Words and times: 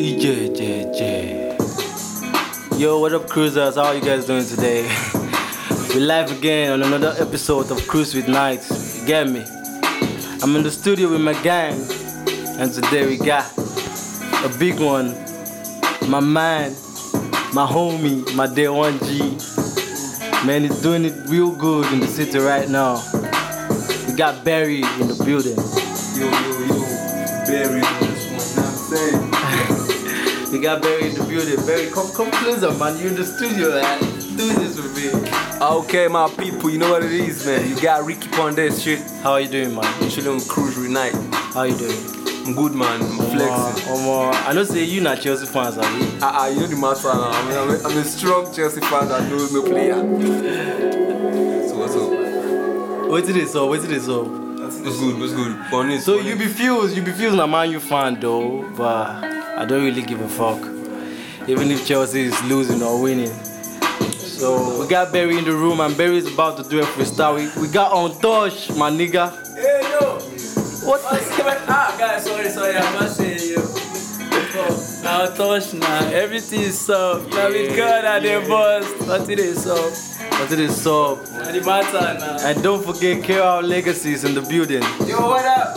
EJ, 0.00 0.56
J, 0.56 0.90
J. 0.96 2.78
Yo, 2.78 2.98
what 3.00 3.12
up, 3.12 3.28
cruisers? 3.28 3.74
How 3.74 3.84
are 3.84 3.94
you 3.94 4.00
guys 4.00 4.24
doing 4.24 4.46
today? 4.46 4.80
we 5.90 6.00
live 6.00 6.32
again 6.32 6.72
on 6.72 6.82
another 6.82 7.14
episode 7.18 7.70
of 7.70 7.86
Cruise 7.86 8.14
with 8.14 8.26
Nights. 8.26 9.04
Get 9.04 9.28
me? 9.28 9.44
I'm 10.42 10.56
in 10.56 10.62
the 10.62 10.70
studio 10.70 11.10
with 11.10 11.20
my 11.20 11.34
gang, 11.42 11.74
and 12.58 12.72
today 12.72 13.06
we 13.06 13.18
got 13.18 13.44
a 14.42 14.50
big 14.58 14.80
one. 14.80 15.12
My 16.08 16.20
man, 16.20 16.70
my 17.52 17.66
homie, 17.66 18.24
my 18.34 18.46
day 18.46 18.70
one 18.70 18.98
G. 19.00 19.36
Man, 20.46 20.62
he's 20.62 20.80
doing 20.80 21.04
it 21.04 21.12
real 21.28 21.54
good 21.54 21.92
in 21.92 22.00
the 22.00 22.06
city 22.06 22.38
right 22.38 22.70
now. 22.70 23.04
We 24.08 24.14
got 24.16 24.46
Barry 24.46 24.76
in 24.76 25.08
the 25.08 25.22
building. 25.26 25.58
Yo, 26.16 26.24
yo, 26.24 26.64
yo, 26.68 26.86
Barry 27.44 27.82
on 27.82 28.00
this 28.00 28.56
one, 28.56 28.64
I'm 28.64 28.72
saying? 28.72 29.19
We 30.50 30.58
got 30.58 30.82
Barry 30.82 31.08
in 31.08 31.14
the 31.14 31.22
building. 31.24 31.64
Barry, 31.64 31.90
come 31.90 32.10
come 32.12 32.30
closer, 32.32 32.72
man. 32.76 32.98
You're 32.98 33.08
in 33.10 33.14
the 33.14 33.24
studio, 33.24 33.70
man. 33.70 34.00
Do 34.36 34.52
this 34.54 34.76
with 34.76 34.96
me. 34.96 35.10
Okay, 35.60 36.08
my 36.08 36.28
people, 36.28 36.70
you 36.70 36.78
know 36.78 36.90
what 36.90 37.04
it 37.04 37.12
is, 37.12 37.46
man. 37.46 37.68
You 37.68 37.80
got 37.80 38.04
Ricky 38.04 38.28
on 38.40 38.56
this 38.56 38.82
shit. 38.82 39.00
How 39.22 39.32
are 39.32 39.40
you 39.40 39.48
doing, 39.48 39.74
man? 39.74 40.10
Chilling 40.10 40.34
with 40.34 40.48
Cruise 40.48 40.76
Unite. 40.76 41.14
How 41.54 41.62
you 41.62 41.76
doing? 41.76 41.96
I'm 42.46 42.54
good, 42.54 42.72
man. 42.72 43.00
I'm 43.00 43.16
flexing. 43.30 43.86
Uh, 43.86 44.32
I 44.46 44.52
know 44.52 44.64
say 44.64 44.82
you 44.82 45.00
not 45.00 45.20
Chelsea 45.20 45.46
fans, 45.46 45.78
are 45.78 45.98
you? 45.98 46.18
Ah, 46.20 46.44
uh, 46.44 46.48
you 46.48 46.60
know 46.60 46.66
the 46.66 46.76
matter 46.76 47.08
now. 47.14 47.30
I 47.30 47.48
mean, 47.48 47.56
I'm, 47.56 47.70
a, 47.70 47.88
I'm 47.88 47.98
a 47.98 48.04
strong 48.04 48.52
Chelsea 48.52 48.80
fan 48.80 49.08
that 49.08 49.28
knows 49.30 49.52
no 49.52 49.62
player. 49.62 49.94
So 51.68 51.78
what's 51.78 51.94
up? 51.94 52.10
This 53.34 53.54
up, 53.54 53.68
wait 53.68 53.80
till 53.82 53.90
this 53.90 54.08
up. 54.08 54.26
What's 54.26 54.98
good? 54.98 55.18
What's 55.20 55.32
good? 55.32 55.70
Bonnie, 55.70 55.98
So 55.98 56.18
you 56.18 56.34
be 56.36 56.46
fused, 56.46 56.96
you 56.96 57.02
be 57.02 57.12
fused 57.12 57.38
a 57.38 57.46
man 57.46 57.70
you 57.70 57.78
fan 57.80 58.18
though, 58.18 58.68
but 58.76 59.29
I 59.60 59.66
don't 59.66 59.84
really 59.84 60.00
give 60.00 60.22
a 60.22 60.28
fuck. 60.28 60.58
Even 61.46 61.70
if 61.70 61.86
Chelsea 61.86 62.22
is 62.22 62.42
losing 62.44 62.82
or 62.82 62.98
winning. 63.02 63.34
So 64.10 64.80
we 64.80 64.88
got 64.88 65.12
Barry 65.12 65.36
in 65.36 65.44
the 65.44 65.52
room 65.52 65.80
and 65.80 65.94
Barry 65.98 66.16
is 66.16 66.32
about 66.32 66.56
to 66.56 66.62
do 66.66 66.80
a 66.80 66.84
freestyle. 66.84 67.34
We, 67.36 67.60
we 67.60 67.68
got 67.70 67.92
Untouched, 67.92 68.74
my 68.78 68.90
nigga. 68.90 69.28
Hey, 69.54 69.82
yo! 69.90 70.14
What 70.88 71.02
ah, 71.04 71.94
guys, 71.98 72.24
sorry, 72.24 72.48
sorry, 72.48 72.74
I'm 72.74 72.94
not 72.94 73.10
saying 73.10 73.38
you. 73.38 73.58
Oh, 74.52 75.00
now 75.04 75.26
touch 75.26 75.74
now, 75.74 76.08
everything 76.08 76.62
is 76.62 76.80
soft. 76.80 77.28
Now 77.28 77.48
with 77.48 77.76
God 77.76 78.04
and 78.06 78.24
the 78.24 78.48
boss, 78.48 79.06
nothing 79.06 79.40
is 79.40 79.62
soft. 79.62 80.40
What 80.40 80.52
it 80.52 80.58
is 80.58 80.86
up? 80.86 81.18
And 81.32 81.54
the 81.54 81.66
matter 81.66 82.18
now. 82.18 82.38
And 82.40 82.62
don't 82.62 82.82
forget 82.82 83.22
KR 83.22 83.62
Legacies 83.62 84.24
in 84.24 84.32
the 84.34 84.40
building. 84.40 84.82
Yo, 85.06 85.20
what 85.20 85.44
up? 85.44 85.76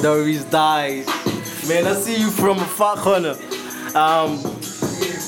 Doris 0.00 0.44
dies. 0.44 1.25
Man, 1.68 1.84
I 1.84 1.94
see 1.94 2.16
you 2.16 2.30
from 2.30 2.58
a 2.58 2.64
far 2.64 2.96
corner. 2.96 3.32
Um, 3.96 4.38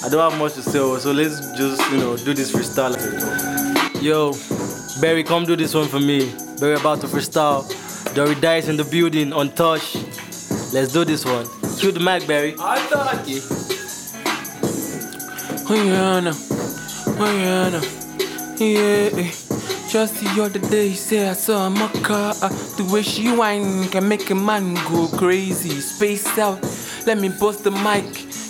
I 0.05 0.09
don't 0.09 0.31
have 0.31 0.39
much 0.39 0.55
to 0.55 0.63
say, 0.63 0.79
so 0.79 1.11
let's 1.11 1.41
just, 1.59 1.91
you 1.91 1.99
know, 1.99 2.17
do 2.17 2.33
this 2.33 2.53
freestyle. 2.53 2.95
Yo, 4.01 4.33
Barry, 5.01 5.25
come 5.25 5.45
do 5.45 5.57
this 5.57 5.75
one 5.75 5.89
for 5.89 5.99
me. 5.99 6.33
Barry 6.61 6.75
about 6.75 7.01
to 7.01 7.09
freestyle. 7.09 7.67
Dory 8.15 8.37
Dice 8.37 8.69
in 8.69 8.77
the 8.77 8.85
building, 8.85 9.33
untouched. 9.33 9.97
Let's 10.73 10.93
do 10.93 11.05
this 11.05 11.25
one. 11.25 11.47
Cue 11.79 11.91
the 11.91 11.99
mic, 11.99 12.27
Barry. 12.29 12.55
I 12.61 12.79
thought 12.87 13.29
you. 13.29 13.41
Rihanna, 15.67 16.33
Rihanna, 17.19 17.83
yeah. 18.61 19.48
Just 19.89 20.21
the 20.21 20.43
other 20.43 20.59
day, 20.59 20.93
say 20.93 21.29
I 21.29 21.33
saw 21.33 21.67
a 21.67 21.89
car. 22.03 22.35
uh, 22.43 22.49
The 22.77 22.85
way 22.93 23.03
she 23.03 23.33
whine 23.35 23.89
can 23.89 24.07
make 24.07 24.29
a 24.31 24.35
man 24.35 24.75
go 24.91 25.09
crazy. 25.09 25.81
Space 25.81 26.39
out, 26.39 26.61
let 27.07 27.17
me 27.19 27.31
bust 27.31 27.65
the 27.65 27.71
mic. 27.71 28.05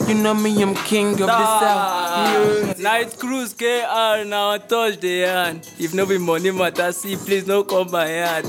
You 0.09 0.15
know 0.15 0.35
me, 0.35 0.61
I'm 0.63 0.75
king 0.75 1.13
of 1.13 1.19
the 1.29 1.61
south. 1.61 2.77
Yeah. 2.79 2.83
Night 2.83 3.17
cruise 3.19 3.53
KR 3.55 4.25
now 4.27 4.57
touch 4.59 4.99
the 5.01 5.21
hand. 5.23 5.69
If 5.79 5.95
no 5.95 6.07
be 6.07 6.19
money 6.19 6.51
matter, 6.51 6.91
see 6.93 7.15
please 7.17 7.47
no 7.47 7.63
come 7.63 7.91
my 7.93 8.07
hand. 8.07 8.47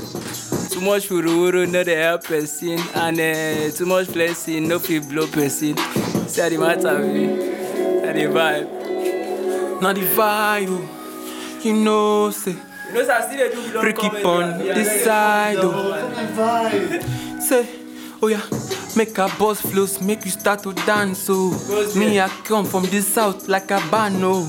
Too 0.70 0.80
much 0.80 1.08
furu 1.08 1.68
no 1.70 1.84
dey 1.84 1.94
help 1.96 2.24
person 2.24 2.78
and 2.94 3.20
uh, 3.20 3.70
too 3.76 3.86
much 3.86 4.12
blessing 4.12 4.66
no 4.68 4.78
fit 4.80 5.08
blow 5.08 5.26
person. 5.28 5.76
See 6.26 6.40
how 6.40 6.48
the 6.48 6.58
matter 6.58 6.98
be, 6.98 7.26
na 8.04 8.12
the 8.12 8.26
vibe. 8.34 9.80
Now 9.80 9.92
the 9.92 10.00
vibe, 10.02 10.68
oh. 10.70 11.60
you 11.62 11.72
know, 11.74 12.30
say. 12.30 12.56
You 12.90 12.96
know 12.96 13.04
say 13.04 13.12
I 13.12 13.20
still 13.26 13.38
dey 13.38 13.54
do 13.54 13.68
belong 13.68 13.84
Ricky 13.84 14.00
comedy, 14.08 14.22
pon 14.22 14.42
and- 14.42 14.60
this 14.62 15.04
side, 15.04 15.56
oh. 15.60 17.38
Say, 17.40 17.68
oh 18.20 18.26
yeah, 18.26 18.42
make 18.96 19.16
a 19.18 19.28
boss 19.38 19.60
flows, 19.60 20.00
make 20.00 20.24
you 20.24 20.30
start 20.32 20.62
to 20.64 20.72
dance, 20.72 21.26
oh. 21.30 21.92
Me, 21.96 22.18
I 22.20 22.28
come 22.44 22.64
from 22.66 22.84
the 22.86 23.00
south 23.00 23.48
like 23.48 23.70
a 23.70 23.80
band, 23.90 24.16
oh. 24.22 24.42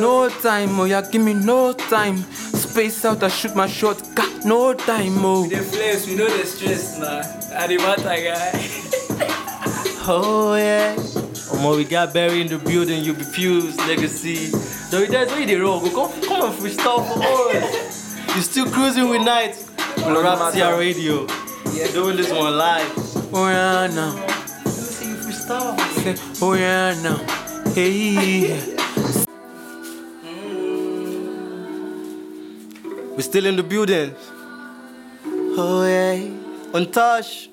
No 0.00 0.28
time, 0.30 0.80
oh 0.80 0.84
yeah, 0.84 1.02
give 1.02 1.20
me 1.22 1.34
no 1.34 1.72
time. 1.74 2.18
Space 2.32 3.04
out, 3.04 3.22
I 3.22 3.28
shoot 3.28 3.54
my 3.54 3.66
shot, 3.66 4.02
got 4.14 4.44
no 4.46 4.72
time, 4.72 5.22
oh. 5.24 5.46
The 5.46 5.58
flex, 5.58 6.06
we 6.06 6.14
know 6.16 6.28
the 6.28 6.46
stress 6.46 6.98
now. 6.98 7.20
And 7.52 7.70
the 7.70 7.76
matter 7.76 8.02
guy. 8.04 8.52
Oh, 10.04 10.54
yeah. 10.56 10.96
Omo, 10.96 11.76
we 11.76 11.84
got 11.84 12.12
Barry 12.14 12.40
in 12.40 12.48
the 12.48 12.58
building, 12.58 13.04
you 13.04 13.12
be 13.12 13.22
fused, 13.24 13.78
legacy. 13.80 14.50
Dory 14.92 15.06
Dice, 15.06 15.30
where 15.30 15.40
you 15.40 15.62
roll? 15.62 15.80
Go 15.80 15.88
come, 16.06 16.20
come 16.20 16.50
and 16.50 16.54
freestyle 16.60 17.00
for 17.08 17.56
us. 17.56 18.12
You 18.36 18.42
still 18.42 18.66
cruising 18.70 19.08
with 19.08 19.22
night 19.22 19.56
on 20.04 20.12
Rap 20.22 20.52
CR 20.52 20.76
Radio. 20.78 21.26
Doing 21.94 22.18
this 22.18 22.30
one 22.30 22.58
live. 22.58 22.92
Oh 23.32 23.48
yeah, 23.48 23.86
now. 23.86 24.12
Let 24.12 24.66
me 24.66 24.70
see 24.70 25.08
you 25.08 25.16
freestyle. 25.16 25.80
Say, 25.96 26.14
oh 26.42 26.52
yeah, 26.52 26.92
now. 27.00 27.16
Hey. 27.72 28.60
We 33.16 33.22
still 33.22 33.46
in 33.46 33.56
the 33.56 33.62
building. 33.62 34.14
Oh 35.56 35.86
yeah, 35.86 36.20
untouched. 36.74 37.48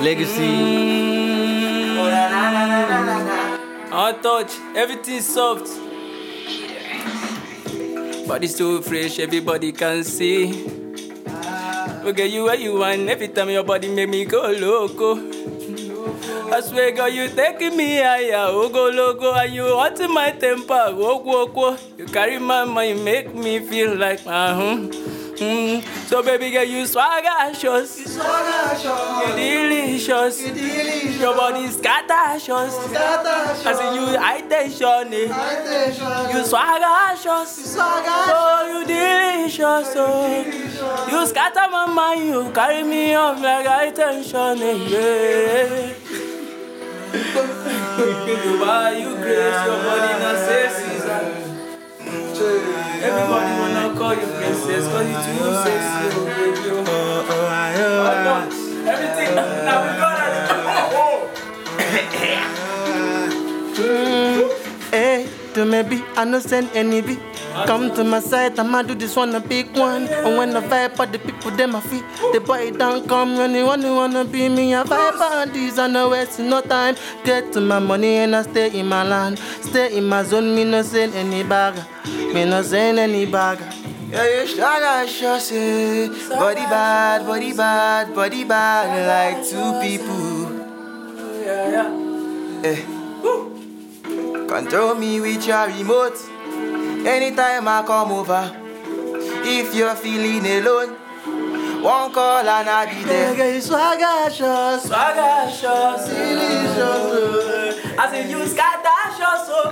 Legacy. 0.00 0.94
Untouch, 3.94 4.50
everything 4.74 5.20
soft. 5.20 5.68
Body 8.26 8.48
so 8.48 8.82
fresh, 8.82 9.20
everybody 9.20 9.70
can 9.70 10.02
see. 10.02 10.50
Okay, 12.04 12.26
you 12.26 12.42
where 12.42 12.56
you 12.56 12.74
want, 12.80 13.08
every 13.08 13.28
time 13.28 13.50
your 13.50 13.62
body 13.62 13.88
make 13.88 14.08
me 14.08 14.24
go 14.24 14.50
loco. 14.50 15.14
I 16.50 16.60
swear, 16.60 16.90
girl, 16.90 17.08
you 17.08 17.28
taking 17.28 17.76
me 17.76 17.98
higher, 17.98 18.46
oh 18.50 18.68
go 18.68 18.90
loco, 18.90 19.32
and 19.32 19.54
you 19.54 19.62
wanting 19.62 20.12
my 20.12 20.32
temper, 20.32 20.90
go 20.90 21.20
go 21.22 21.46
go. 21.46 21.78
You 21.96 22.06
carry 22.06 22.40
my 22.40 22.64
mind, 22.64 23.04
make 23.04 23.32
me 23.32 23.60
feel 23.60 23.94
like 23.94 24.26
uh 24.26 24.54
huh. 24.58 24.88
Mm. 25.36 25.82
So 26.06 26.22
baby 26.22 26.50
girl, 26.52 26.62
you 26.62 26.84
swaggercious, 26.84 27.98
you 27.98 29.34
delicious, 29.34 30.40
your 31.20 31.34
body 31.34 31.66
scattercious. 31.68 32.74
I 33.66 33.72
say 33.74 33.94
you 33.96 34.16
high 34.18 34.42
tension, 34.42 35.12
eh? 35.12 35.26
You 36.32 36.44
swaggercious, 36.44 37.76
oh 37.78 38.78
you 38.78 38.86
delicious, 38.86 39.92
oh. 39.96 41.08
You 41.10 41.26
scatter 41.26 41.68
my 41.70 41.86
mind, 41.86 42.26
you 42.28 42.52
carry 42.52 42.84
me 42.84 43.14
up 43.14 43.40
like 43.40 43.66
high 43.66 43.90
tension, 43.90 44.62
eh? 44.62 44.76
Yeah. 44.88 45.94
you 47.14 48.58
buy, 48.60 48.92
you 48.98 49.16
grace, 49.16 49.64
your 49.66 49.78
body 49.82 50.12
not 50.22 50.36
sexy. 50.36 51.53
Everybody 52.36 53.52
wanna 53.60 53.94
call 53.96 54.12
you 54.12 54.26
princess, 54.26 54.88
cause 54.88 55.06
you 55.06 55.14
too 55.14 55.54
sexy, 55.62 56.06
oh 56.10 56.26
baby. 56.26 56.66
Oh, 56.90 57.30
oh, 57.30 58.14
no. 58.24 58.34
Everything 58.90 59.30
now 59.36 59.78
we 59.82 59.90
got 60.00 60.18
Hey, 61.78 62.06
oh, 63.78 64.50
oh. 64.50 64.92
eh, 64.92 65.28
to 65.54 65.64
me 65.64 65.82
be, 65.84 66.02
I 66.16 66.24
no 66.24 66.40
send 66.40 66.70
any 66.74 67.02
be. 67.02 67.18
Come 67.66 67.94
to 67.94 68.02
my 68.02 68.18
side, 68.18 68.58
I'ma 68.58 68.82
do 68.82 68.96
this 68.96 69.14
one 69.14 69.32
a 69.36 69.38
big 69.40 69.76
one. 69.76 70.08
And 70.08 70.36
when 70.36 70.56
I 70.56 70.60
vibe 70.60 70.98
on 70.98 71.12
the 71.12 71.20
people, 71.20 71.52
them 71.52 71.76
I 71.76 71.80
feel 71.82 72.02
the 72.32 72.40
boy 72.40 72.72
don't 72.72 73.08
come 73.08 73.36
when 73.36 73.52
they 73.52 73.62
wanna 73.62 74.24
be 74.24 74.48
me. 74.48 74.74
I 74.74 74.82
vibe 74.82 75.20
on 75.20 75.52
these, 75.52 75.78
I 75.78 75.86
no 75.86 76.08
wasting 76.10 76.48
no 76.50 76.62
time. 76.62 76.96
Get 77.24 77.52
to 77.52 77.60
my 77.60 77.78
money 77.78 78.16
and 78.16 78.34
I 78.34 78.42
stay 78.42 78.76
in 78.76 78.88
my 78.88 79.04
land. 79.04 79.38
Stay 79.62 79.96
in 79.96 80.02
my 80.04 80.24
zone, 80.24 80.52
me 80.56 80.64
no 80.64 80.82
send 80.82 81.14
any 81.14 81.44
bagger. 81.44 81.86
Me 82.34 82.44
no 82.44 82.62
send 82.62 82.98
any 82.98 83.26
bagger. 83.26 83.70
Yeah, 84.10 84.40
you 84.40 84.46
sugar, 84.46 85.06
sure 85.08 85.38
say 85.38 86.08
Body 86.28 86.66
bad, 86.66 87.24
body 87.26 87.52
bad, 87.52 88.14
body 88.14 88.44
bad 88.44 88.86
Like 89.06 89.44
two 89.48 89.80
people 89.80 90.64
yeah, 91.44 91.70
yeah. 91.70 92.70
Eh. 92.70 92.80
Control 94.48 94.94
me 94.94 95.20
with 95.20 95.46
your 95.46 95.66
remote. 95.66 96.16
Anytime 97.06 97.68
I 97.68 97.82
come 97.86 98.12
over. 98.12 98.50
If 99.44 99.74
you're 99.74 99.94
feeling 99.94 100.46
alone, 100.46 100.96
One 101.84 102.12
call 102.12 102.48
and 102.48 102.66
I 102.66 102.86
be 102.86 103.04
there. 103.04 103.36
Girl, 103.36 103.52
you 103.52 103.60
swagger 103.60 104.30
shots. 104.32 104.86
Swagger 104.86 105.52
shots. 105.52 106.08
Delicious. 106.08 107.98
I 107.98 108.10
say 108.10 108.30
you 108.30 108.46
scatter 108.46 109.04
shots, 109.18 109.46
so 109.48 109.70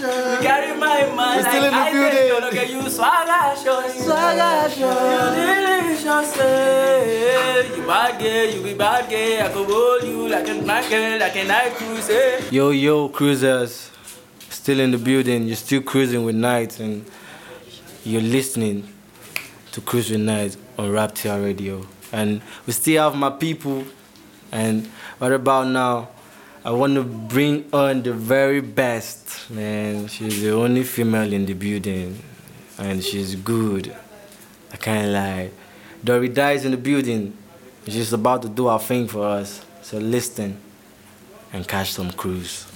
Swagger 0.00 0.32
shots. 0.36 0.42
carry 0.42 0.78
my 0.78 1.06
mind 1.14 1.36
We're 1.44 1.50
still 1.50 1.64
in 1.64 1.70
the 1.70 1.76
I 1.76 1.92
building. 1.92 2.10
take 2.12 2.40
Look 2.40 2.54
at 2.56 2.70
you 2.70 2.90
swagger 2.90 3.56
shots. 3.62 4.04
Swagger 4.04 4.70
shots. 4.70 5.36
Delicious, 5.36 6.38
eh. 6.38 7.76
You 7.76 7.86
bad 7.86 8.18
girl, 8.20 8.46
you 8.54 8.62
be 8.62 8.74
bad 8.74 9.10
girl. 9.10 9.46
I 9.46 9.48
could 9.52 9.68
hold 9.68 10.02
you 10.04 10.28
like 10.28 10.48
a 10.48 10.54
night 10.54 10.88
girl, 10.90 11.18
like 11.20 11.36
a 11.36 11.44
night 11.44 11.72
cruise, 11.74 12.08
eh. 12.10 12.40
Yo, 12.50 12.70
yo, 12.70 13.08
cruisers. 13.08 13.90
Still 14.48 14.80
in 14.80 14.90
the 14.90 14.98
building. 14.98 15.46
You're 15.46 15.56
still 15.56 15.82
cruising 15.82 16.24
with 16.24 16.34
Night 16.36 16.80
and 16.80 17.04
you're 18.04 18.20
listening 18.22 18.88
to 19.72 19.80
Cruise 19.80 20.10
with 20.10 20.20
Night 20.20 20.56
on 20.78 20.90
Raptia 20.90 21.42
Radio. 21.42 21.86
And 22.12 22.42
we 22.66 22.72
still 22.72 23.02
have 23.04 23.18
my 23.18 23.30
people. 23.30 23.84
And 24.52 24.86
what 25.18 25.32
about 25.32 25.68
now? 25.68 26.08
I 26.62 26.72
want 26.72 26.94
to 26.96 27.02
bring 27.02 27.64
on 27.72 28.02
the 28.02 28.12
very 28.12 28.60
best, 28.60 29.50
man. 29.50 30.08
She's 30.08 30.42
the 30.42 30.50
only 30.52 30.82
female 30.82 31.32
in 31.32 31.46
the 31.46 31.54
building. 31.54 32.22
And 32.76 33.02
she's 33.02 33.34
good. 33.34 33.96
I 34.70 34.76
can't 34.76 35.10
lie. 35.10 35.52
Dory 36.04 36.28
Dice 36.28 36.66
in 36.66 36.72
the 36.72 36.76
building. 36.76 37.34
She's 37.88 38.12
about 38.12 38.42
to 38.42 38.48
do 38.50 38.66
her 38.66 38.78
thing 38.78 39.08
for 39.08 39.24
us. 39.24 39.64
So 39.80 39.96
listen 39.96 40.58
and 41.50 41.66
catch 41.66 41.92
some 41.92 42.12
cruise. 42.12 42.66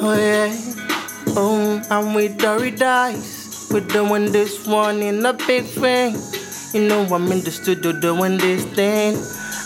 Oh 0.00 0.14
yeah. 0.14 0.54
Oh, 1.28 1.82
I'm 1.90 2.12
with 2.12 2.36
Dory 2.36 2.72
Dice. 2.72 3.37
We're 3.70 3.80
doing 3.80 4.32
this 4.32 4.66
one 4.66 5.02
in 5.02 5.24
a 5.26 5.32
big 5.32 5.64
thing. 5.64 6.16
You 6.72 6.88
know 6.88 7.02
I'm 7.14 7.30
in 7.30 7.42
the 7.42 7.50
studio 7.50 7.92
doing 7.92 8.38
this 8.38 8.64
thing. 8.64 9.16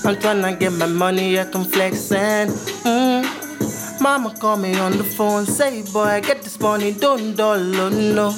I'm 0.04 0.16
tryna 0.16 0.58
get 0.58 0.72
my 0.72 0.86
money, 0.86 1.38
I 1.38 1.44
can 1.44 1.64
flexin'. 1.64 2.48
Mm. 2.82 4.00
Mama 4.00 4.34
call 4.40 4.56
me 4.56 4.74
on 4.74 4.98
the 4.98 5.04
phone, 5.04 5.46
say 5.46 5.82
boy, 5.92 6.02
I 6.02 6.20
get 6.20 6.42
this 6.42 6.58
money, 6.58 6.92
don't 6.92 7.36
dollar, 7.36 7.90
no. 7.90 8.34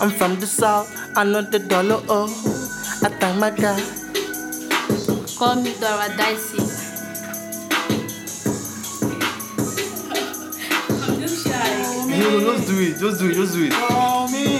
I'm 0.00 0.10
from 0.10 0.38
the 0.38 0.46
south, 0.46 0.90
I 1.16 1.24
know 1.24 1.40
the 1.40 1.58
dollar, 1.58 2.02
oh. 2.08 2.28
I 3.02 3.08
thank 3.08 3.38
my 3.38 3.50
God. 3.50 3.82
Call 5.38 5.56
me 5.62 5.72
Dora 5.80 6.14
Dicey. 6.18 6.60
I'm 11.02 11.20
just 11.20 11.46
shy. 11.46 12.18
No, 12.18 12.40
just 12.40 12.68
do 12.68 12.78
it, 12.78 12.98
just 12.98 13.20
do 13.20 13.30
it, 13.30 13.34
just 13.34 13.54
do 13.54 13.64
it. 13.64 13.72
Call 13.72 14.28
me 14.28 14.59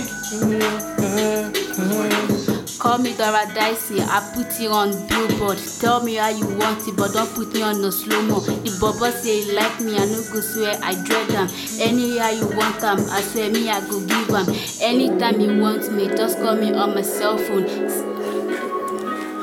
Dora 3.21 3.45
Dicey. 3.55 4.01
I 4.01 4.33
put 4.35 4.61
you 4.61 4.71
on 4.71 4.93
billboard. 5.07 5.59
Tell 5.81 6.03
me 6.03 6.15
how 6.15 6.29
you 6.29 6.47
want 6.57 6.89
it, 6.89 6.97
but 6.97 7.13
don't 7.13 7.29
put 7.35 7.53
me 7.53 7.61
on 7.61 7.83
no 7.83 7.91
slow 7.91 8.23
mo. 8.23 8.39
If 8.65 8.81
Bobo 8.81 9.11
say 9.11 9.43
he 9.43 9.53
like 9.53 9.79
me, 9.81 9.95
I 9.97 10.07
no 10.07 10.23
go 10.33 10.41
swear 10.41 10.79
I 10.83 10.95
dread 11.05 11.31
am. 11.33 11.49
Anyhow 11.79 12.31
you 12.31 12.47
want 12.57 12.83
am, 12.83 12.99
I 13.11 13.21
swear 13.21 13.51
me 13.51 13.69
I 13.69 13.81
go 13.81 14.01
give 14.01 14.31
am. 14.31 14.47
Anytime 14.81 15.39
you 15.41 15.61
want 15.61 15.93
me, 15.93 16.09
just 16.09 16.39
call 16.39 16.57
me 16.57 16.73
on 16.73 16.95
my 16.95 17.03
cell 17.03 17.37
phone. 17.37 17.67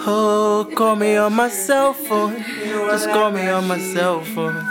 Oh, 0.09 0.67
call 0.75 0.95
me 0.95 1.17
on 1.17 1.33
my 1.33 1.49
cell 1.49 1.93
phone. 1.93 2.35
Just 2.63 3.09
call 3.09 3.29
me 3.29 3.47
on 3.47 3.67
my 3.67 3.77
cell 3.77 4.23
phone. 4.23 4.65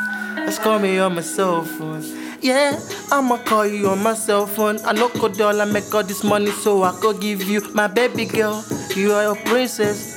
Just 0.46 0.62
call 0.62 0.78
me 0.80 0.98
on 0.98 1.14
my 1.14 1.22
cell 1.22 1.62
phone. 1.62 2.25
Yeah, 2.40 2.78
I'ma 3.10 3.38
call 3.38 3.66
you 3.66 3.88
on 3.88 4.02
my 4.02 4.14
cell 4.14 4.46
phone. 4.46 4.78
I 4.84 4.92
know 4.92 5.08
could 5.08 5.40
all 5.40 5.60
I 5.60 5.64
make 5.64 5.92
all 5.94 6.02
this 6.04 6.22
money, 6.22 6.50
so 6.50 6.82
I 6.82 6.92
could 7.00 7.20
give 7.20 7.42
you 7.42 7.60
my 7.74 7.86
baby 7.86 8.24
girl. 8.26 8.64
You 8.94 9.12
are 9.12 9.22
your 9.24 9.36
princess. 9.36 10.14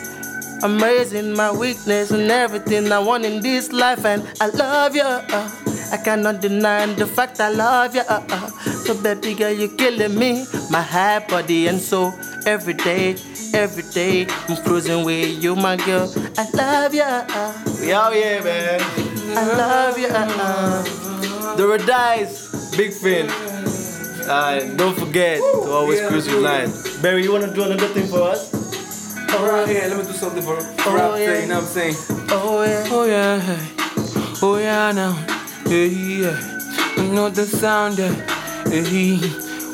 Amazing, 0.62 1.34
my 1.34 1.52
weakness 1.52 2.12
and 2.12 2.30
everything 2.30 2.92
I 2.92 3.00
want 3.00 3.26
in 3.26 3.42
this 3.42 3.72
life, 3.72 4.06
and 4.06 4.28
I 4.42 4.48
love 4.48 4.96
you. 4.96 5.02
uh. 5.04 5.50
I 5.92 5.98
cannot 5.98 6.40
deny 6.42 6.86
the 6.86 7.08
fact 7.08 7.40
I 7.40 7.50
love 7.50 7.96
you. 7.96 8.02
uh, 8.02 8.24
uh. 8.30 8.50
So 8.84 8.94
baby 9.02 9.34
girl, 9.34 9.52
you're 9.52 9.76
killing 9.78 10.18
me, 10.20 10.46
my 10.70 10.82
heart, 10.82 11.30
body, 11.30 11.68
and 11.68 11.80
soul. 11.80 12.14
Every 12.46 12.74
day, 12.74 13.16
every 13.54 13.84
day, 13.94 14.28
I'm 14.48 14.58
cruising 14.64 15.04
with 15.06 15.42
you, 15.44 15.56
my 15.56 15.78
girl. 15.78 16.12
I 16.38 16.48
love 16.54 16.94
you. 16.94 17.86
We 17.86 17.92
out 17.94 18.14
here, 18.14 18.44
man. 18.44 18.82
I 19.38 19.46
love 19.56 19.98
you. 19.98 21.09
The 21.58 21.84
Dice, 21.86 22.76
big 22.76 22.94
fan. 22.94 23.30
Uh, 24.30 24.60
don't 24.76 24.98
forget 24.98 25.40
to 25.40 25.70
always 25.72 26.00
cruise 26.08 26.28
with 26.28 26.44
line. 26.44 26.72
Barry, 27.02 27.24
you 27.24 27.32
wanna 27.32 27.54
do 27.54 27.64
another 27.64 27.88
thing 27.88 28.08
for 28.08 28.22
us? 28.22 28.54
Alright, 29.34 29.68
yeah, 29.74 29.88
let 29.88 29.98
me 29.98 30.04
do 30.04 30.14
something 30.14 30.42
for 30.44 30.56
for 30.60 30.90
Oh, 30.90 30.96
rap, 30.96 31.20
yeah. 31.20 31.40
you 31.42 31.48
know 31.48 31.56
what 31.56 31.64
I'm 31.64 31.70
saying? 31.70 31.96
Oh 32.32 32.64
yeah. 32.64 32.88
Oh 32.92 33.06
yeah, 33.06 33.40
hey. 33.40 34.38
oh 34.42 34.58
yeah 34.58 34.92
now, 34.92 35.14
hey 35.68 35.88
yeah. 35.88 36.38
You 36.98 37.12
know 37.14 37.30
the 37.30 37.46
sound, 37.46 37.98
yeah. 38.00 38.14
hey. 38.70 39.18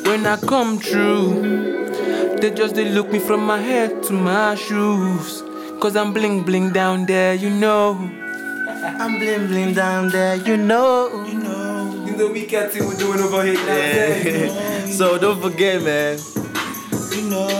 When 0.08 0.26
I 0.26 0.36
come 0.36 0.78
through, 0.78 2.38
they 2.40 2.50
just 2.50 2.74
they 2.74 2.88
look 2.90 3.10
me 3.10 3.18
from 3.18 3.44
my 3.46 3.58
head 3.60 4.02
to 4.04 4.12
my 4.12 4.54
shoes. 4.54 5.42
Cause 5.80 5.96
I'm 5.96 6.12
bling 6.12 6.42
bling 6.44 6.70
down 6.72 7.06
there, 7.06 7.34
you 7.34 7.50
know. 7.50 7.98
I'm 8.98 9.18
bling 9.18 9.46
bling 9.48 9.74
down 9.74 10.08
there, 10.10 10.36
you 10.36 10.56
know. 10.56 11.10
You 12.18 12.22
know. 12.22 12.28
You 12.28 12.28
know, 12.28 12.32
we 12.32 12.46
cat 12.46 12.72
thing 12.72 12.86
we're 12.86 12.96
doing 12.96 13.20
over 13.20 13.42
here, 13.42 13.52
you 13.54 13.58
know 13.58 13.72
what 13.72 13.76
I'm 13.76 14.22
saying? 14.86 14.92
so 14.92 15.18
don't 15.18 15.40
forget, 15.40 15.82
man. 15.82 16.18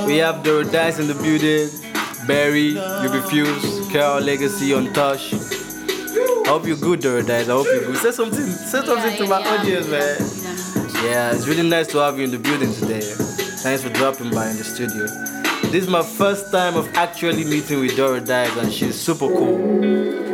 We 0.06 0.17
have 0.19 0.43
the 0.44 0.69
Dice 0.70 0.99
in 0.99 1.08
the 1.08 1.14
building. 1.14 1.69
Barry, 2.26 2.70
You 2.70 3.12
Refuse, 3.12 3.88
Carol 3.93 4.20
Legacy, 4.20 4.73
Untouched. 4.73 5.35
I 5.35 6.49
hope 6.49 6.67
you're 6.67 6.76
good, 6.76 7.00
Dora 7.00 7.23
Dice. 7.23 7.49
I 7.49 7.53
hope 7.53 7.67
you're 7.67 7.85
good. 7.87 7.97
Say 7.99 8.11
something, 8.11 8.44
say 8.44 8.85
something 8.85 9.17
to 9.19 9.26
my 9.26 9.43
audience, 9.47 9.87
man. 9.88 10.17
Yeah, 11.05 11.32
it's 11.35 11.47
really 11.47 11.69
nice 11.69 11.87
to 11.88 11.99
have 11.99 12.19
you 12.19 12.25
in 12.25 12.31
the 12.32 12.38
building 12.38 12.73
today. 12.75 13.00
Thanks 13.00 13.82
for 13.82 13.91
dropping 13.91 14.31
by 14.31 14.49
in 14.50 14.56
the 14.56 14.64
studio. 14.64 15.06
This 15.70 15.85
is 15.85 15.88
my 15.88 16.03
first 16.03 16.50
time 16.50 16.76
of 16.76 16.93
actually 16.94 17.44
meeting 17.44 17.81
with 17.81 17.97
Dora 17.97 18.20
Dice, 18.20 18.56
and 18.56 18.73
she's 18.73 18.99
super 19.00 19.29
cool. 19.29 20.25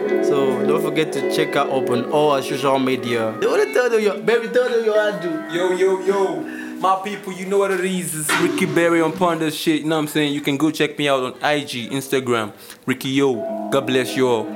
So 0.73 0.79
don't 0.79 0.89
forget 0.89 1.13
to 1.13 1.37
check 1.37 1.53
her 1.53 1.61
up 1.61 1.91
on 1.91 2.11
all 2.13 2.31
our 2.31 2.41
social 2.41 2.79
media. 2.79 3.37
They 3.41 3.47
want 3.47 3.63
to 3.63 3.75
tell 3.75 3.91
them 3.91 4.01
your 4.01 4.19
baby, 4.19 4.49
tell 4.49 4.71
them 4.71 4.83
your 4.83 4.99
handle. 4.99 5.55
Yo, 5.55 5.73
yo, 5.73 6.01
yo. 6.01 6.41
My 6.81 6.99
people, 7.05 7.35
you 7.35 7.45
know 7.45 7.59
what 7.59 7.73
it 7.73 7.85
is. 7.85 8.19
It's 8.19 8.41
Ricky 8.41 8.65
Berry 8.65 9.03
on 9.03 9.13
Ponder 9.13 9.51
shit. 9.51 9.83
You 9.83 9.89
know 9.89 9.97
what 9.97 10.03
I'm 10.05 10.09
saying? 10.09 10.33
You 10.33 10.41
can 10.41 10.57
go 10.57 10.71
check 10.71 10.97
me 10.97 11.11
out 11.11 11.23
on 11.25 11.33
IG, 11.45 11.93
Instagram. 11.93 12.55
Ricky 12.87 13.11
Yo. 13.11 13.35
God 13.71 13.87
bless 13.87 14.17
you 14.17 14.27
all. 14.27 14.47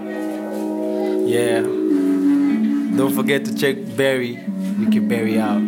Yeah. 1.28 1.60
Don't 1.60 3.12
forget 3.14 3.44
to 3.44 3.54
check 3.54 3.76
Barry, 3.94 4.42
Ricky 4.78 5.00
Berry 5.00 5.38
out. 5.38 5.60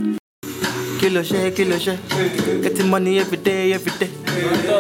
Kilo 0.99 1.23
share, 1.25 1.51
kilo 1.51 1.77
share. 1.77 1.99
Getting 2.63 2.89
money 2.89 3.19
every 3.19 3.37
day, 3.37 3.75
every 3.75 3.93
day. 3.99 4.11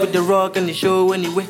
With 0.00 0.14
the 0.14 0.22
rock 0.22 0.56
and 0.56 0.66
the 0.66 0.72
show 0.72 1.12
anyway. 1.12 1.46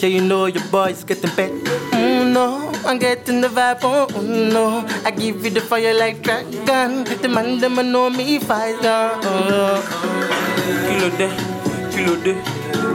Yeah, 0.00 0.08
you 0.08 0.22
know 0.22 0.46
your 0.46 0.64
boy's 0.72 1.04
getting 1.04 1.30
paid. 1.30 1.52
Mm, 1.92 2.32
no, 2.32 2.73
I'm 2.86 2.98
getting 2.98 3.40
the 3.40 3.48
vibe. 3.48 3.78
Oh, 3.82 4.06
mm, 4.10 4.52
no, 4.52 4.84
I 5.04 5.10
give 5.10 5.44
you 5.44 5.50
the 5.50 5.60
fire 5.60 5.94
like 5.94 6.22
dragon. 6.22 7.04
The 7.04 7.28
man, 7.28 7.58
them 7.58 7.76
know 7.92 8.10
me 8.10 8.38
fight. 8.38 8.76
Oh, 8.82 9.80
Kilo 10.88 11.08
de, 11.18 11.28
kilo 11.90 12.16
de. 12.22 12.34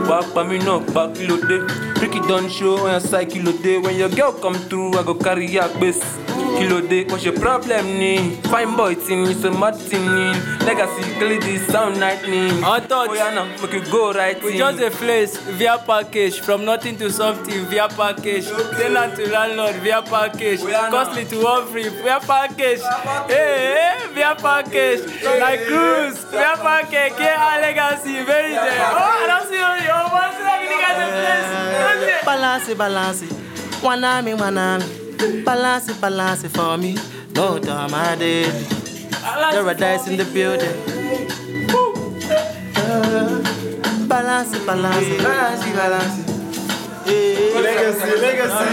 Wá 0.08 0.22
pa 0.34 0.42
mí 0.44 0.58
náà 0.58 0.80
pa 0.94 1.08
kilo 1.14 1.36
de. 1.36 1.58
Ricky 2.00 2.20
don 2.28 2.48
show 2.48 2.84
when 2.84 2.94
I 2.94 2.98
say 2.98 3.26
kilo 3.26 3.52
de. 3.52 3.78
When 3.78 3.96
your 3.96 4.08
girl 4.08 4.32
come 4.32 4.54
through, 4.68 4.98
I 4.98 5.02
go 5.02 5.14
carry 5.14 5.46
her 5.54 5.68
gbèsè. 5.68 6.29
Kilo 6.58 6.80
de, 6.80 7.04
what's 7.04 7.24
your 7.24 7.38
problem 7.38 7.86
ni? 7.98 8.36
Fine 8.50 8.76
boy 8.76 8.94
tin 8.94 9.24
ni, 9.24 9.34
so 9.34 9.50
mad 9.50 9.74
tin 9.88 10.04
ni. 10.04 10.32
Legacy, 10.66 11.02
clearly 11.14 11.38
this 11.38 11.66
sound 11.68 11.98
lightning. 11.98 12.50
Untouched. 12.62 13.10
Oh 13.10 13.14
yeah 13.14 13.34
now, 13.34 13.44
make 13.62 13.72
you 13.72 13.84
go 13.90 14.12
right 14.12 14.42
We 14.42 14.58
just 14.58 14.80
a 14.80 14.90
place 14.90 15.36
via 15.58 15.78
package 15.78 16.40
from 16.40 16.64
nothing 16.64 16.96
to 16.98 17.10
something 17.10 17.64
via 17.66 17.88
package 17.88 18.46
tenant 18.46 19.16
to 19.16 19.30
landlord 19.30 19.76
via 19.76 20.02
package 20.02 20.60
oh, 20.62 20.88
costly 20.90 21.24
to 21.26 21.42
one 21.42 21.66
free 21.68 21.88
via 21.88 22.20
package 22.20 22.80
hey, 23.28 23.74
hey, 23.76 24.14
via 24.14 24.34
package 24.36 25.00
like 25.40 25.60
cruise 25.66 26.18
via 26.24 26.56
package 26.56 27.12
KR 27.14 27.60
legacy 27.60 28.24
very 28.24 28.52
there 28.52 28.90
oh 28.92 29.22
I 29.22 29.26
don't 29.26 29.48
see 29.48 29.54
you 29.54 29.72
your 29.88 30.04
one 30.10 30.32
see 30.36 30.44
that 30.48 30.60
nigga 30.70 30.90
the 31.00 31.06
place 31.20 32.20
you? 32.20 32.26
balance 32.26 32.68
it, 32.68 32.78
balance 32.78 33.22
it. 33.22 33.32
One 33.82 34.04
army, 34.04 34.34
one 34.34 34.58
army. 34.58 34.99
Balance 35.20 35.90
it, 35.90 36.00
balance 36.00 36.44
it 36.44 36.48
for 36.48 36.78
me. 36.78 36.96
No 37.34 37.58
time, 37.58 37.92
I 37.92 38.16
did. 38.16 38.50
Dice 39.78 40.08
in 40.08 40.16
the 40.16 40.24
building. 40.24 40.68
Uh, 42.74 44.06
balance 44.08 44.54
it, 44.54 44.64
balance 44.66 45.06
it, 45.06 45.22
balance 45.22 45.66
it, 45.66 45.74
balance 45.76 46.18
it. 46.20 46.30
Legacy, 47.54 48.16
legacy. 48.18 48.64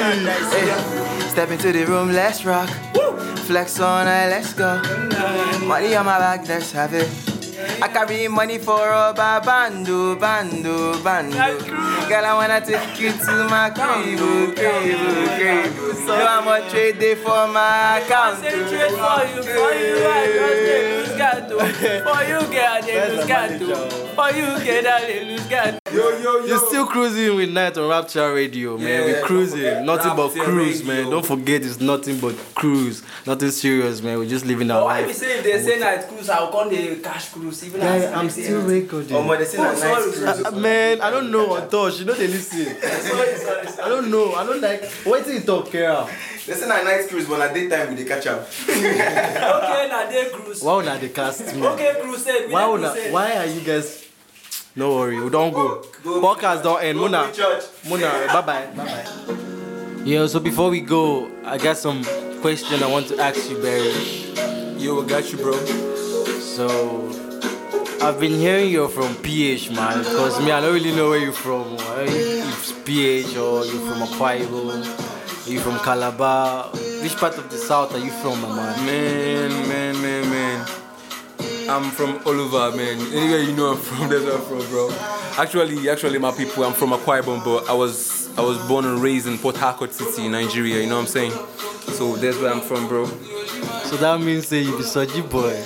Hey, 0.55 1.29
step 1.29 1.51
into 1.51 1.73
the 1.73 1.85
room, 1.85 2.13
let's 2.13 2.45
rock. 2.45 2.69
flex 3.45 3.79
on 3.81 4.07
it, 4.07 4.29
let's 4.29 4.53
go. 4.53 4.81
Money 5.65 5.95
on 5.95 6.05
my 6.05 6.17
back, 6.17 6.47
let's 6.47 6.71
have 6.71 6.93
it. 6.93 7.26
I 7.79 7.87
carry 7.89 8.27
money 8.27 8.57
for 8.57 8.89
a 8.91 9.13
bando, 9.15 10.15
bando, 10.15 11.01
bando. 11.03 11.37
Girl, 12.09 12.25
I 12.25 12.33
wanna 12.33 12.59
take 12.65 12.99
you 12.99 13.11
to 13.11 13.47
my 13.49 13.69
crib, 13.69 14.55
crib, 14.55 14.97
crib. 15.37 15.95
So 16.05 16.13
I'ma 16.15 16.67
trade 16.69 16.99
day 16.99 17.15
for 17.15 17.47
my 17.47 17.99
account. 17.99 18.41
Concentrate 18.41 18.91
for 18.91 19.19
you, 19.29 19.43
for 19.43 19.71
you, 19.77 19.95
I 20.07 20.25
just 20.33 20.65
dey 20.65 20.81
lose 20.97 21.17
oh. 21.51 21.59
For 22.07 22.21
you, 22.23 22.39
girl, 22.53 22.71
I 22.71 22.81
dey 22.81 23.09
lose 23.09 23.71
oh. 23.73 23.89
For 24.15 24.29
you, 24.35 24.47
girl, 24.65 24.87
I 24.87 25.01
dey 25.05 25.25
lose 25.25 25.47
guard. 25.91 26.47
You're 26.47 26.57
still 26.67 26.85
cruising 26.87 27.35
with 27.35 27.49
Night 27.51 27.77
on 27.77 27.89
Rapture 27.89 28.33
Radio, 28.33 28.77
man. 28.77 29.05
We're 29.05 29.21
cruising. 29.23 29.85
Nothing 29.85 30.15
but 30.15 30.29
cruise, 30.31 30.83
Radio. 30.83 31.03
man. 31.03 31.11
Don't 31.11 31.25
forget 31.25 31.63
it's 31.65 31.79
nothing 31.79 32.19
but 32.19 32.35
cruise. 32.55 33.03
Nothing 33.25 33.51
serious, 33.51 34.01
man. 34.01 34.17
We're 34.19 34.27
just 34.29 34.45
living 34.45 34.69
our 34.71 34.83
Why 34.85 35.01
we 35.01 35.07
life. 35.07 35.15
say 35.15 35.37
if 35.39 35.43
they 35.43 35.59
say 35.61 35.79
night 35.79 36.07
cruise, 36.07 36.29
I 36.29 36.39
will 36.41 36.47
come 36.51 36.69
the 36.69 36.95
cash 36.97 37.29
cruise. 37.29 37.63
Even 37.65 37.81
Guy, 37.81 37.97
as 37.97 38.13
I'm 38.13 38.29
still 38.29 38.61
recording. 38.61 39.15
Oh, 39.15 39.27
but 39.27 39.39
they 39.39 39.45
say 39.45 39.57
Oh, 39.57 39.63
nice 39.63 39.79
sorry, 39.79 40.11
cruise. 40.11 40.45
Uh, 40.45 40.51
man, 40.51 41.01
I 41.01 41.09
don't 41.11 41.31
know 41.31 41.53
on 41.55 41.69
touch. 41.69 41.99
You 41.99 42.05
know 42.05 42.13
they 42.13 42.27
listen. 42.27 42.65
Sorry, 42.81 43.35
sorry, 43.37 43.67
sorry. 43.67 43.83
I 43.85 43.89
don't 43.89 44.09
know. 44.11 44.33
I 44.33 44.45
don't 44.45 44.61
like. 44.61 44.83
Wait 45.05 45.23
till 45.23 45.33
you 45.33 45.41
talk, 45.41 45.71
Kara. 45.71 46.07
They 46.45 46.53
say 46.53 46.67
night 46.67 47.07
cruise, 47.09 47.27
but 47.27 47.41
at 47.41 47.53
daytime 47.53 47.89
we 47.89 48.03
dey 48.03 48.05
catch 48.07 48.27
up. 48.27 48.47
Okay, 48.67 49.87
now 49.89 50.09
they 50.09 50.29
cruise. 50.29 50.63
Why 50.63 50.75
would 50.77 51.01
they 51.01 51.09
cast 51.09 51.53
me? 51.55 51.65
Okay, 51.65 51.95
crusade. 52.01 52.51
Why 52.51 52.65
dey 52.65 52.71
would 52.71 52.81
crusade. 52.81 53.13
Why 53.13 53.35
are 53.37 53.45
you 53.45 53.61
guys? 53.61 54.06
No 54.77 54.95
worry, 54.95 55.19
we 55.19 55.29
don't 55.31 55.51
go. 55.53 55.81
Podcast 56.03 56.61
don't 56.61 56.83
end. 56.83 56.99
Muna. 56.99 57.33
Muna, 57.89 58.27
bye 58.27 58.41
bye, 58.41 58.67
bye 58.75 58.85
bye. 58.85 60.03
Yeah. 60.05 60.27
So 60.27 60.39
before 60.39 60.69
we 60.69 60.81
go, 60.81 61.31
I 61.43 61.57
got 61.57 61.77
some 61.77 62.03
question 62.41 62.83
I 62.83 62.87
want 62.87 63.07
to 63.07 63.17
ask 63.19 63.49
you, 63.49 63.57
Barry. 63.59 63.91
Yo, 64.77 65.03
I 65.03 65.07
got 65.07 65.31
you, 65.31 65.39
bro. 65.39 65.53
So 66.37 67.09
I've 68.03 68.19
been 68.19 68.33
hearing 68.33 68.69
you're 68.69 68.87
from 68.87 69.15
PH, 69.15 69.71
man. 69.71 70.03
Cause 70.03 70.39
me, 70.45 70.51
I 70.51 70.61
don't 70.61 70.75
really 70.75 70.95
know 70.95 71.09
where 71.09 71.19
you're 71.19 71.31
from. 71.33 71.73
Or 71.73 72.01
If 72.03 72.59
it's 72.59 72.71
PH 72.85 73.35
or 73.35 73.65
you're 73.65 73.81
from 73.81 74.05
Akwa 74.05 74.39
Ibom, 74.39 75.49
you 75.49 75.59
from 75.59 75.79
Calabar. 75.79 76.69
Which 77.01 77.17
part 77.17 77.35
of 77.39 77.49
the 77.49 77.57
south 77.57 77.95
are 77.95 77.99
you 77.99 78.11
from, 78.11 78.39
my 78.43 78.55
man? 78.55 78.85
Man, 78.85 79.67
man, 79.67 80.01
man, 80.03 80.29
man. 80.29 80.67
I'm 81.69 81.91
from 81.91 82.19
Oliver, 82.25 82.75
man. 82.75 82.99
Anywhere 83.13 83.39
you 83.41 83.53
know 83.53 83.71
I'm 83.71 83.77
from, 83.77 84.09
that's 84.09 84.23
where 84.23 84.35
I'm 84.35 84.41
from, 84.41 84.59
bro. 84.69 84.89
Actually, 85.37 85.89
actually, 85.89 86.17
my 86.17 86.31
people, 86.31 86.63
I'm 86.63 86.73
from 86.73 86.91
Akwa 86.91 87.21
Ibom, 87.21 87.43
but 87.43 87.69
I 87.69 87.73
was 87.73 88.29
I 88.37 88.41
was 88.41 88.57
born 88.67 88.85
and 88.85 89.01
raised 89.01 89.27
in 89.27 89.37
Port 89.37 89.57
Harcourt 89.57 89.93
City, 89.93 90.27
Nigeria. 90.29 90.79
You 90.81 90.87
know 90.87 90.95
what 90.95 91.01
I'm 91.01 91.07
saying? 91.07 91.31
So 91.93 92.15
that's 92.15 92.37
where 92.37 92.51
I'm 92.53 92.61
from, 92.61 92.87
bro. 92.87 93.05
So 93.85 93.97
that 93.97 94.19
means 94.21 94.47
say 94.47 94.61
you 94.61 94.77
be 94.77 94.83
Soji 94.83 95.27
boy. 95.29 95.63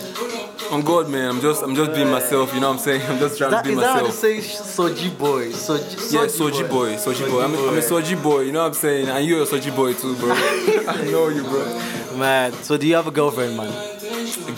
On 0.73 0.81
God, 0.81 1.09
man, 1.09 1.29
I'm 1.29 1.41
just 1.41 1.61
I'm 1.63 1.75
just 1.75 1.93
being 1.93 2.09
myself. 2.09 2.53
You 2.53 2.61
know 2.61 2.69
what 2.69 2.75
I'm 2.77 2.79
saying? 2.79 3.01
I'm 3.09 3.19
just 3.19 3.37
trying 3.37 3.51
That, 3.51 3.63
to 3.65 3.69
be 3.69 3.73
is 3.75 3.79
that 3.81 3.87
how 3.89 3.97
they 3.97 4.03
myself. 4.03 4.15
say 4.15 4.37
Soji 4.39 5.17
boy? 5.17 5.49
Soji, 5.49 6.13
Yeah, 6.13 6.25
Soji 6.27 6.69
boy, 6.69 6.93
Soji 6.95 7.29
boy. 7.29 7.43
I'm, 7.43 7.53
I'm 7.55 7.77
a 7.77 7.81
Soji 7.81 8.21
boy, 8.23 8.41
you 8.41 8.51
know 8.53 8.61
what 8.61 8.67
I'm 8.67 8.73
saying? 8.73 9.09
And 9.09 9.25
you're 9.25 9.43
a 9.43 9.45
Soji 9.45 9.75
boy 9.75 9.93
too, 9.93 10.15
bro. 10.15 10.31
I 10.33 11.03
know 11.11 11.27
you, 11.27 11.43
bro. 11.43 12.17
Man, 12.17 12.53
so 12.63 12.77
do 12.77 12.87
you 12.87 12.95
have 12.95 13.07
a 13.07 13.11
girlfriend, 13.11 13.57
man? 13.57 13.90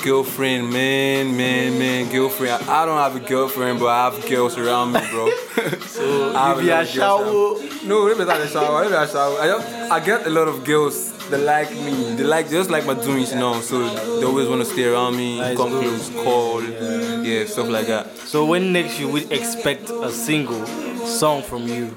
A 0.04 0.06
girlfriend, 0.06 0.70
man, 0.70 1.38
man, 1.38 1.80
man, 1.80 2.12
girlfriend. 2.12 2.62
I, 2.68 2.84
I 2.84 2.86
don't 2.86 2.98
have 2.98 3.16
a 3.16 3.20
girlfriend, 3.26 3.80
but 3.80 3.86
I 3.88 4.10
have 4.12 4.30
girls 4.30 4.58
around 4.58 4.92
me, 4.92 5.00
bro. 5.10 5.30
so 5.88 6.36
I 6.36 6.50
have 6.50 6.58
you 6.58 6.64
be 6.64 6.70
a 6.72 6.82
of 6.82 6.94
girls 6.94 6.98
around- 6.98 7.70
shower. 7.72 7.88
No, 7.88 8.06
maybe 8.08 8.26
not 8.26 8.42
a 8.42 8.48
shower. 8.48 8.84
Maybe 8.84 8.96
a 8.96 9.08
shower. 9.08 9.40
I, 9.40 9.48
just, 9.48 9.92
I 9.92 10.00
get 10.02 10.28
a 10.28 10.30
lot 10.30 10.48
of 10.50 10.66
girls 10.66 11.14
that 11.30 11.40
like 11.40 11.72
me. 11.72 12.16
They 12.16 12.24
like 12.24 12.50
just 12.50 12.70
like 12.70 12.86
my 12.86 12.96
doings, 12.96 13.32
you 13.32 13.40
know. 13.40 13.62
So 13.62 13.80
they 14.20 14.26
always 14.26 14.50
want 14.50 14.62
to 14.62 14.66
stay 14.66 14.86
around 14.86 15.16
me, 15.16 15.40
Nice, 15.40 15.56
come 15.58 15.70
good. 15.70 15.84
close, 15.88 16.10
call, 16.26 16.62
yeah. 16.64 17.46
stuff 17.46 17.70
like 17.70 17.88
that. 17.88 18.18
So 18.18 18.46
when 18.46 18.74
next 18.74 19.00
you 19.00 19.08
would 19.10 19.32
expect 19.32 19.90
a 19.90 20.12
single 20.12 20.66
song 21.06 21.42
from 21.44 21.68
you? 21.68 21.92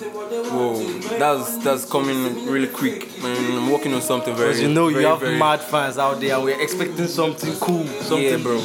Whoa, 0.51 0.83
that's 1.19 1.59
that's 1.59 1.85
coming 1.91 2.47
really 2.47 2.69
quick, 2.69 3.21
man. 3.23 3.37
I'm 3.59 3.71
working 3.71 3.93
on 3.95 4.01
something 4.03 4.35
very. 4.35 4.49
Because 4.51 4.63
you 4.63 4.69
know 4.69 4.89
very, 4.91 5.03
you 5.03 5.09
have 5.09 5.21
very- 5.21 5.39
mad 5.39 5.61
fans 5.61 5.99
out 5.99 6.21
there, 6.21 6.41
we're 6.41 6.61
expecting 6.61 7.07
something 7.09 7.53
cool, 7.57 7.87
something, 7.87 8.23
Yeah, 8.23 8.37
bro. 8.39 8.59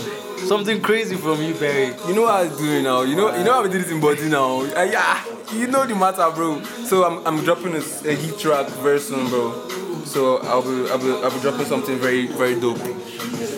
something 0.45 0.81
crazy 0.81 1.15
from 1.15 1.41
you, 1.41 1.53
Barry. 1.55 1.93
You 2.07 2.13
know 2.15 2.23
what 2.23 2.45
I'm 2.45 2.57
doing 2.57 2.83
now. 2.83 3.01
You 3.01 3.15
know, 3.15 3.35
you 3.35 3.43
know 3.43 3.53
how 3.53 3.63
we 3.63 3.69
did 3.69 3.81
it 3.81 3.91
in 3.91 4.00
body 4.00 4.29
now. 4.29 4.61
Uh, 4.61 4.83
yeah, 4.83 5.23
you 5.53 5.67
know 5.67 5.85
the 5.85 5.95
matter, 5.95 6.29
bro. 6.35 6.61
So 6.85 7.03
I'm, 7.03 7.25
I'm 7.27 7.43
dropping 7.43 7.75
a 7.75 7.81
heat 8.15 8.38
track 8.38 8.67
very 8.83 9.00
soon, 9.00 9.27
bro. 9.29 9.67
So 10.05 10.38
I'll 10.39 10.61
be, 10.61 10.89
I'll 10.91 10.97
be, 10.97 11.11
I'll 11.23 11.31
be 11.31 11.39
dropping 11.41 11.65
something 11.65 11.97
very, 11.97 12.27
very 12.27 12.59
dope. 12.59 12.79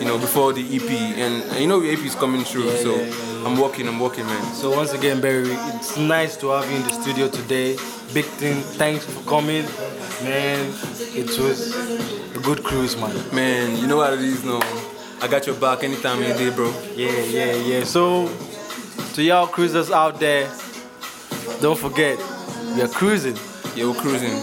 You 0.00 0.06
know, 0.06 0.18
before 0.18 0.52
the 0.52 0.62
EP, 0.76 0.90
and, 1.18 1.42
and 1.50 1.60
you 1.60 1.66
know 1.66 1.80
the 1.80 1.90
EP 1.90 1.98
is 2.00 2.14
coming 2.14 2.42
through. 2.44 2.70
so 2.76 2.94
I'm 3.44 3.58
working, 3.60 3.86
I'm 3.86 4.00
working, 4.00 4.24
man. 4.24 4.54
So 4.54 4.74
once 4.74 4.92
again, 4.92 5.20
Barry, 5.20 5.50
it's 5.50 5.96
nice 5.98 6.36
to 6.38 6.48
have 6.48 6.70
you 6.70 6.76
in 6.76 6.82
the 6.82 6.92
studio 6.92 7.28
today. 7.28 7.76
Big 8.14 8.24
thing, 8.24 8.62
thanks 8.62 9.04
for 9.04 9.20
coming, 9.28 9.64
man. 10.22 10.72
It 11.14 11.26
was 11.38 11.74
a 12.34 12.40
good 12.40 12.64
cruise, 12.64 12.96
man. 12.96 13.14
Man, 13.34 13.76
you 13.76 13.86
know 13.86 13.98
what 13.98 14.14
it 14.14 14.20
is 14.20 14.44
now. 14.44 14.60
I 15.20 15.28
got 15.28 15.46
your 15.46 15.56
back 15.56 15.84
anytime, 15.84 16.22
any 16.22 16.38
day, 16.38 16.50
bro. 16.54 16.72
Yeah, 16.94 17.12
yeah, 17.24 17.54
yeah. 17.54 17.84
So 17.84 18.30
to 19.14 19.22
y'all 19.22 19.46
cruisers 19.46 19.90
out 19.90 20.18
there, 20.20 20.50
don't 21.60 21.78
forget, 21.78 22.18
we 22.74 22.82
are 22.82 22.88
cruising. 22.88 23.36
Yeah, 23.76 23.86
we're 23.86 24.00
cruising. 24.00 24.40